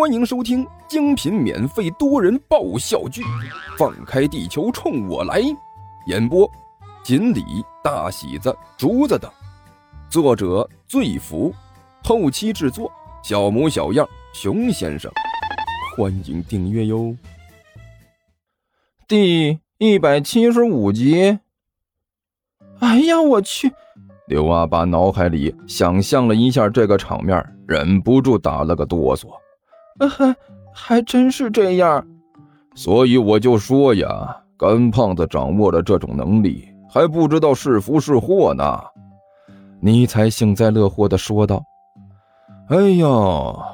[0.00, 3.20] 欢迎收听精品免费多人爆笑剧
[3.76, 5.42] 《放开地球冲我来》，
[6.06, 6.50] 演播：
[7.04, 7.44] 锦鲤、
[7.84, 9.30] 大喜子、竹子等，
[10.08, 11.52] 作者：醉福，
[12.02, 12.90] 后期制作：
[13.22, 15.12] 小模小样、熊先生。
[15.94, 17.14] 欢迎订阅哟。
[19.06, 21.38] 第一百七十五集。
[22.78, 23.70] 哎呀，我去！
[24.28, 29.28] 刘阿八脑海里想象了一下这个场面，忍不住打了个哆嗦。
[30.08, 30.36] 还
[30.72, 32.06] 还真是这样，
[32.74, 38.80] 所以我就说呀，干胖子掌握了这种能力，还不知道是福是祸呢。
[39.80, 41.62] 尼才幸灾乐祸的说道
[42.68, 43.06] ：“哎呀，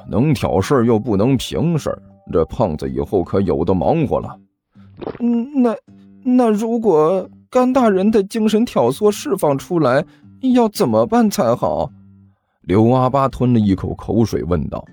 [0.09, 1.97] 能挑事又不能平事
[2.31, 4.37] 这胖子以后可有的忙活了。”
[5.19, 5.75] 嗯，那
[6.23, 10.03] 那如果甘大人的精神挑唆释放出来，
[10.53, 11.89] 要怎么办才好？
[12.61, 14.83] 刘阿八吞了一口口水问道。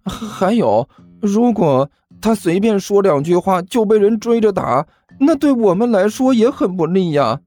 [0.04, 0.88] 还有，
[1.20, 1.88] 如果
[2.20, 4.86] 他随便说两句话就被人追着打，
[5.18, 7.40] 那对我们来说也很不利呀。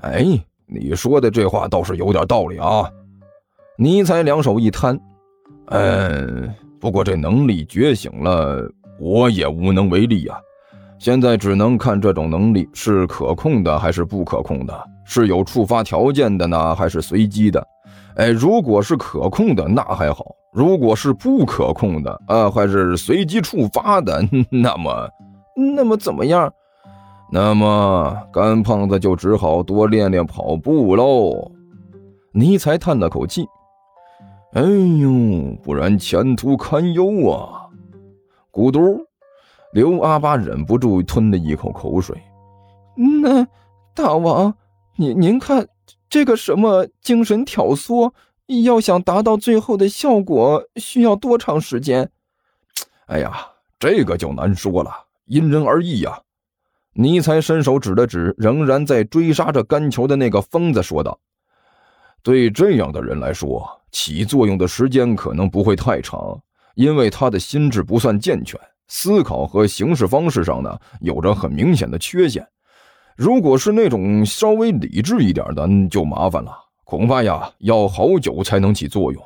[0.00, 0.24] 哎，
[0.66, 2.90] 你说的这话倒是有点道理啊。
[3.76, 4.98] 尼才两手一摊，
[5.66, 10.36] 嗯，不过这能力觉醒了，我也无能为力呀。
[10.98, 17.66] 现在只能看这种能力是可控的还是不可控的，是有触发条件的呢，还是随机的？
[18.16, 20.24] 哎，如果是可控的，那还好。
[20.52, 25.08] 如果是不可控的啊，还是随机触发的， 那么，
[25.74, 26.52] 那么怎么样？
[27.32, 31.50] 那么干胖子就只好多练练跑步喽。
[32.32, 33.44] 尼才叹了口气
[34.54, 37.66] ：“哎呦，不然前途堪忧啊！”
[38.52, 39.00] 咕嘟，
[39.72, 42.16] 刘阿八忍不住吞了一口口水。
[43.22, 43.44] 那
[43.94, 44.54] 大王，
[44.96, 45.66] 您您看
[46.08, 48.12] 这个什么精神挑唆？
[48.64, 52.10] 要想达到最后的效果，需要多长时间？
[53.06, 53.32] 哎呀，
[53.78, 54.90] 这个就难说了，
[55.24, 56.20] 因人而异呀。
[56.92, 61.18] 尼才伸手指了指仍然在追杀着甘球的那个疯子，说道
[62.22, 66.40] ：“对这样的人来说，起作用的时间可能不会太长，
[66.74, 72.46] 因为他的心智不算健全，思考和行事方式上呢有着很明显的缺陷。
[73.16, 76.52] 如果是那种稍微理智一点的，就麻烦了。”
[76.84, 79.22] 恐怕呀，要好久才能起作用。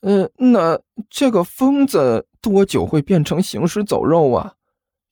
[0.00, 4.52] 嗯，那这个疯子多久会变成行尸走肉啊？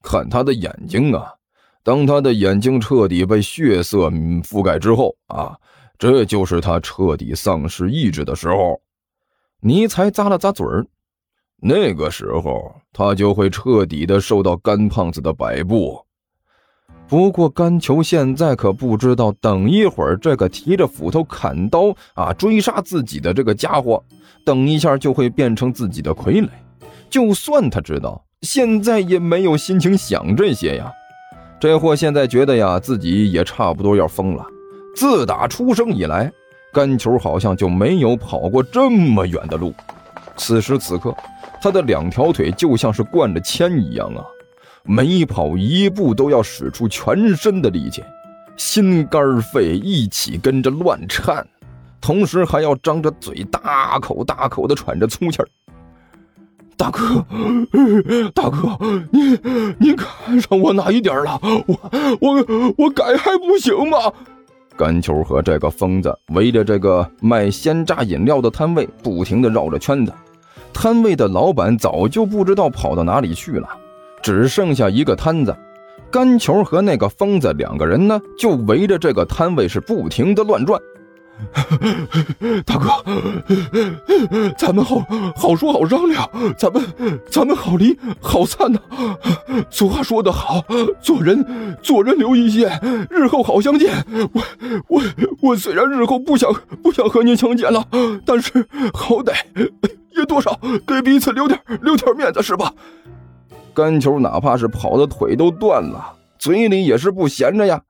[0.03, 1.34] 看他的眼睛啊，
[1.82, 4.08] 当他的眼睛彻底被血色
[4.42, 5.56] 覆盖之后啊，
[5.98, 8.80] 这就是他彻底丧失意志的时候。
[9.60, 10.86] 尼才咂了咂嘴儿，
[11.60, 16.03] 那个时候他就会彻底的受到干胖子的摆布。
[17.06, 24.03] 不过甘球现在可不知道，等一会儿这个提着斧头砍刀啊追杀自己的这个家伙，
[24.44, 26.49] 等一下就会变成自己的傀儡。
[27.10, 30.91] 就算他知道，现在也没有心情想这些呀。
[31.60, 34.44] 这货现在觉得呀，自己也差不多要疯了。
[34.97, 36.33] 自打出生以来，
[36.72, 39.72] 甘球好像就没有跑过这么远的路。
[40.37, 41.15] 此时此刻，
[41.62, 44.25] 他的两条腿就像是灌着铅一样啊。
[44.87, 48.05] 每跑一步都要使出全身的力气，
[48.56, 51.47] 心肝肺一起跟着乱颤，
[52.00, 55.49] 同时还要张着嘴大口大口的喘着粗气儿。
[56.77, 57.25] 大哥，
[58.34, 58.77] 大哥，
[59.11, 59.41] 您
[59.78, 61.41] 您看上我哪一点了？
[61.43, 61.78] 我
[62.21, 63.97] 我我改还不行吗？
[64.77, 70.12] 甘球和这个疯子围着这个卖鲜榨饮料的摊位不停的绕着圈子，
[70.75, 73.69] 摊位的老板早就不知道跑到哪里去了。
[74.24, 75.54] 只剩下一个摊子，
[76.10, 80.80] 干球和那个疯子两个人呢，就围着这个摊位是不停的乱转。
[82.64, 82.88] 大哥，
[84.56, 85.04] 咱们好
[85.36, 86.26] 好说好商量，
[86.56, 86.82] 咱们
[87.30, 88.80] 咱们好离好散呐。
[89.68, 90.64] 俗话说得好，
[91.02, 92.80] 做人做人留一线，
[93.10, 93.92] 日后好相见。
[94.32, 94.42] 我
[94.88, 95.02] 我
[95.42, 96.50] 我虽然日后不想
[96.82, 97.86] 不想和您相见了，
[98.24, 99.34] 但是好歹
[100.16, 102.72] 也多少给彼此留点留点面子是吧？
[103.74, 107.82] 干球哪怕是跑的腿都断了，嘴里也是不闲着呀。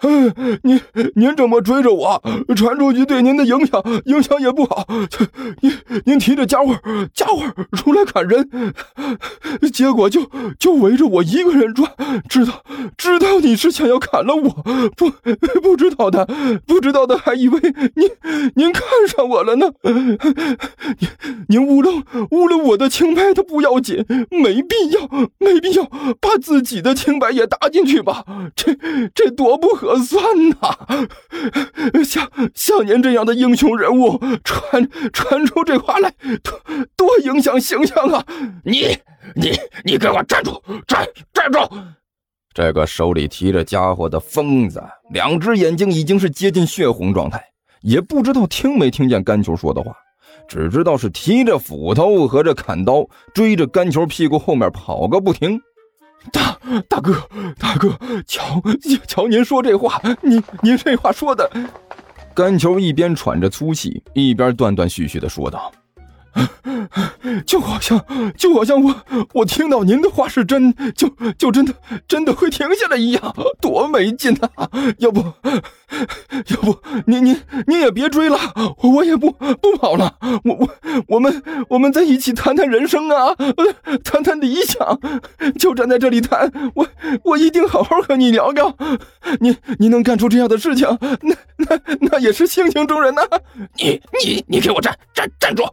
[0.62, 0.80] 您
[1.14, 2.22] 您这么追着我，
[2.56, 4.86] 传出去对您的影响影响也不好。
[5.60, 5.72] 您
[6.04, 6.74] 您提着家伙
[7.12, 7.42] 家伙
[7.76, 8.48] 出来砍人，
[9.72, 11.90] 结果就就围着我一个人转。
[12.28, 12.64] 知道
[12.96, 14.50] 知道你是想要砍了我，
[14.96, 15.10] 不
[15.60, 16.26] 不知道的
[16.66, 17.60] 不知道的还以为
[17.96, 18.10] 您
[18.54, 19.72] 您看上我了呢。
[20.98, 21.08] 您
[21.48, 21.90] 您污了
[22.30, 25.08] 污了我的清白他不要紧，没必要
[25.38, 25.84] 没必要
[26.20, 28.24] 把自己的清白也搭进去吧？
[28.56, 28.74] 这
[29.14, 29.89] 这多不合。
[29.90, 32.04] 可算呐！
[32.04, 36.14] 像像您这样的英雄人物，传传出这话来，
[36.44, 36.60] 多
[36.96, 38.24] 多影响形象啊！
[38.64, 38.96] 你
[39.34, 39.50] 你
[39.84, 40.62] 你给我站住！
[40.86, 41.58] 站站住！
[42.54, 47.42] 这个手里提着家伙的疯子，两只眼睛已经是接近血红状态，
[47.82, 49.92] 也不知道听没听见甘球说的话，
[50.48, 53.04] 只知道是提着斧头和这砍刀
[53.34, 55.60] 追着甘球屁股后面跑个不停。
[56.32, 56.56] 大
[56.88, 57.14] 大哥，
[57.58, 58.62] 大哥，瞧
[59.06, 61.50] 瞧您说这话，您您这话说的。
[62.34, 65.72] 甘球一边喘着粗气，一边断断续续的说道。
[67.46, 68.04] 就好像，
[68.36, 68.94] 就好像我
[69.34, 71.74] 我听到您的话是真，就就真的
[72.08, 74.68] 真的会停下来一样，多没劲啊！
[74.98, 78.38] 要不，要不，您您您也别追了，
[78.82, 80.68] 我也不不跑了，我我
[81.08, 83.34] 我们我们在一起谈谈人生啊，
[84.04, 85.00] 谈谈理想，
[85.58, 86.86] 就站在这里谈，我
[87.24, 88.76] 我一定好好和你聊聊。
[89.40, 90.86] 您您能干出这样的事情，
[91.22, 93.22] 那那那也是性情中人呐！
[93.76, 95.64] 你你你给我站站站住！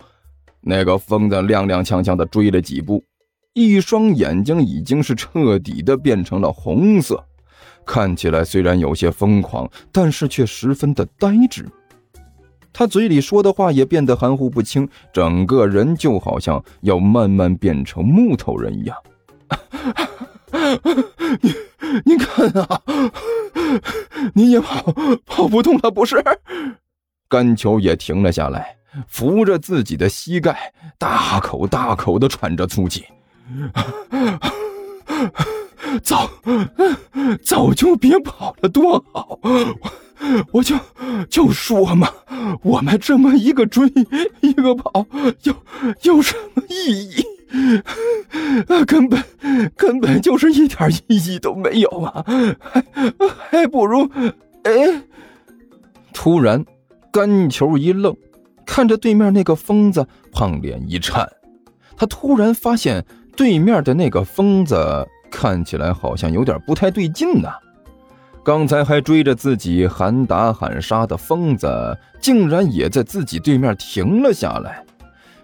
[0.68, 3.02] 那个疯子踉踉跄跄的追了几步，
[3.54, 7.24] 一双眼睛已经是彻底的变成了红色，
[7.86, 11.66] 看起来虽然有些疯狂，但是却十分的呆滞。
[12.74, 18.96] 他嘴里说的话也变得含糊不清，整个人就好像要慢慢变成木头人一样。
[21.42, 21.56] 您
[22.06, 22.82] 您看啊，
[24.36, 24.94] 您也跑
[25.26, 26.24] 跑不动了，不是？
[27.28, 28.77] 甘球也停了下来。
[29.08, 33.06] 扶着自己的膝盖，大口大口的喘着粗气。
[36.04, 36.30] 早，
[37.44, 39.40] 早就别跑了，多好！
[39.42, 39.76] 我
[40.52, 40.76] 我就
[41.30, 42.10] 就说嘛，
[42.62, 43.92] 我们这么一个追
[44.42, 45.06] 一个跑，
[45.44, 45.56] 有
[46.04, 47.24] 有什么意义？
[48.86, 49.24] 根本
[49.76, 52.26] 根本就是一点意义都没有啊！
[52.60, 52.84] 还
[53.50, 54.10] 还不如……
[54.64, 55.02] 哎！
[56.14, 56.66] 突然，
[57.12, 58.16] 干球一愣。
[58.68, 61.28] 看着对面那个疯子，胖脸一颤，
[61.96, 63.04] 他突然发现
[63.36, 67.50] 对面的那个疯子看起来好像有点不太对劲呢。
[68.44, 74.86] 刚才还追着自己喊打喊杀的疯子，竟然也在自己对面停了下来，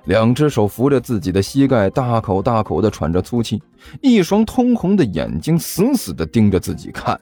[0.06, 3.62] 两只手扶着自己的膝盖，大口大口的喘着粗气，
[4.02, 7.20] 一双通红的眼睛死死的盯着自己看，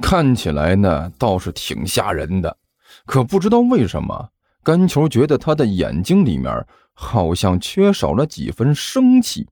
[0.00, 2.56] 看起来呢倒是挺吓人的，
[3.06, 4.28] 可不知道为什么。
[4.62, 9.48] 甘球觉得他的眼睛里面好像缺少了几分生气。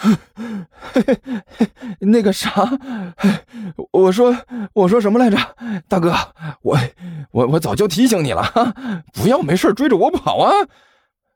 [1.98, 2.70] 那个啥，
[3.90, 4.36] 我说
[4.72, 5.36] 我说什么来着？
[5.88, 6.14] 大哥，
[6.62, 6.78] 我
[7.32, 8.44] 我我早就提醒你了，
[9.12, 10.52] 不要没事追着我跑啊！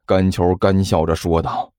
[0.07, 1.73] 甘球干笑着说道。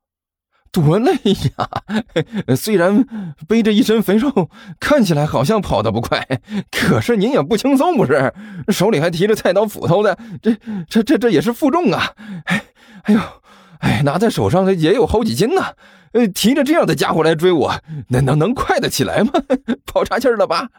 [0.81, 2.55] 多累呀！
[2.55, 3.05] 虽然
[3.47, 4.49] 背着一身肥肉，
[4.79, 6.27] 看起来好像跑得不快，
[6.71, 8.33] 可是您也不轻松，不是？
[8.69, 10.57] 手里还提着菜刀斧头的，这、
[10.89, 12.13] 这、这、这也是负重啊！
[12.45, 12.63] 哎，
[13.03, 13.19] 哎呦，
[13.81, 15.61] 哎，拿在手上也有好几斤呢。
[16.13, 17.73] 呃，提着这样的家伙来追我，
[18.09, 19.31] 那能能快得起来吗？
[19.85, 20.69] 跑岔气了吧？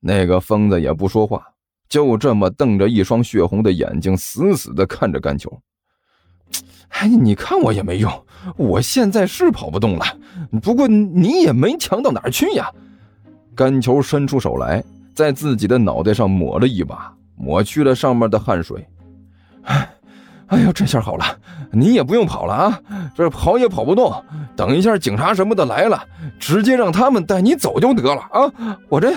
[0.00, 1.42] 那个疯子也不说话，
[1.90, 5.60] 就这么瞪着一双血红的眼睛，死死的看着甘球。
[6.90, 8.10] 哎，你看我也没用，
[8.56, 10.04] 我现在是跑不动了。
[10.62, 12.70] 不过你也没强到哪儿去呀。
[13.54, 14.82] 甘球伸出手来，
[15.14, 18.86] 在自己的脑袋上抹了一把，抹去了上面的汗水。
[19.62, 19.88] 哎，
[20.46, 21.24] 哎呦，这下好了，
[21.72, 22.80] 你也不用跑了啊，
[23.14, 24.12] 这跑也跑不动。
[24.56, 26.02] 等一下警察什么的来了，
[26.38, 28.78] 直接让他们带你走就得了啊。
[28.88, 29.12] 我这。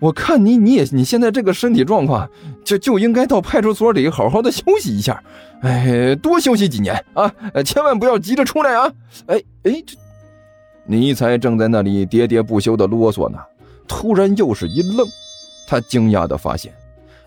[0.00, 2.28] 我看你，你也你现在这个身体状况，
[2.64, 5.22] 就就应该到派出所里好好的休息一下，
[5.62, 7.32] 哎，多休息几年啊！
[7.64, 8.92] 千万不要急着出来啊！
[9.26, 9.96] 哎哎，这
[10.84, 13.38] 尼才正在那里喋喋不休的啰嗦呢，
[13.88, 15.06] 突然又是一愣，
[15.66, 16.72] 他惊讶的发现，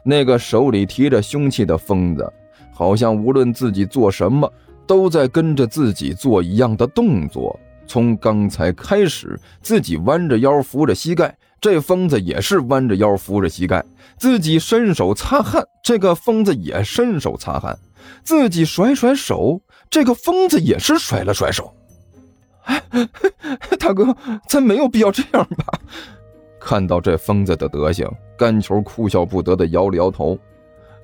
[0.03, 2.31] 那个手里提着凶器的疯子，
[2.73, 4.51] 好像无论自己做什么，
[4.87, 7.59] 都在跟着自己做一样的动作。
[7.85, 11.35] 从刚才开始，自己弯着腰扶着膝盖。
[11.61, 13.85] 这疯子也是弯着腰扶着膝盖，
[14.17, 17.77] 自己伸手擦汗，这个疯子也伸手擦汗，
[18.23, 21.71] 自己甩甩手，这个疯子也是甩了甩手。
[22.63, 22.83] 哎，
[23.79, 24.15] 大哥，
[24.49, 25.79] 咱没有必要这样吧？
[26.59, 30.35] 看到这疯子的德行，甘球哭笑不得的摇了摇头。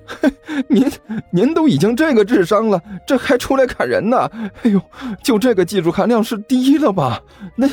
[0.68, 0.90] 您
[1.30, 4.28] 您都已经这个智商了，这还出来砍人呢？
[4.64, 4.82] 哎呦，
[5.22, 7.22] 就这个技术含量是低了吧？
[7.54, 7.68] 那。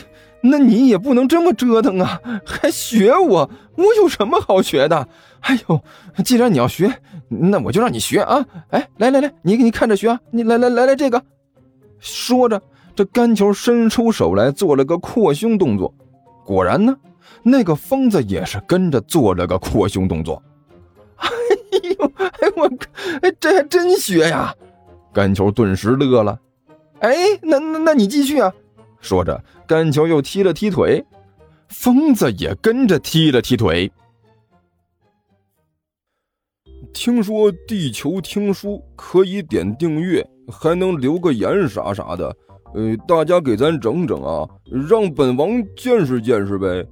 [0.47, 2.19] 那你也不能这么折腾啊！
[2.45, 3.49] 还学我？
[3.75, 5.07] 我有什么好学的？
[5.41, 5.81] 哎呦，
[6.23, 8.45] 既然你要学，那我就让你学啊！
[8.69, 10.19] 哎，来来来，你给你看着学啊！
[10.31, 11.21] 你来来来来，这个。
[11.99, 12.61] 说着，
[12.95, 15.93] 这甘球伸出手来做了个扩胸动作，
[16.45, 16.95] 果然呢，
[17.43, 20.41] 那个疯子也是跟着做了个扩胸动作。
[21.17, 21.29] 哎
[21.97, 22.69] 呦，哎我，
[23.21, 24.53] 哎这还真学呀！
[25.13, 26.39] 甘球顿时乐了。
[26.99, 28.53] 哎，那那那你继续啊！
[29.05, 31.05] 说着，甘球又踢了踢腿，
[31.69, 33.91] 疯子也跟着踢了踢腿。
[36.91, 42.35] 听说地球听书可以点订阅，还能留个言啥啥的，
[42.73, 44.49] 呃，大家给咱整整啊，
[44.89, 46.83] 让本王见识见识呗。